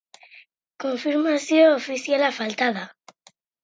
Konfirmazio 0.85 1.71
ofiziala 1.77 2.35
falta 2.43 2.75
da. 2.83 2.91